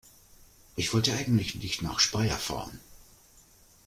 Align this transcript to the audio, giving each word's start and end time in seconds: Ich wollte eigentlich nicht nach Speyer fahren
Ich 0.75 0.95
wollte 0.95 1.13
eigentlich 1.13 1.53
nicht 1.57 1.83
nach 1.83 1.99
Speyer 1.99 2.35
fahren 2.39 2.79